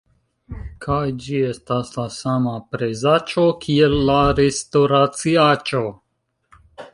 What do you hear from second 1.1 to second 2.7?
ĝi estas la sama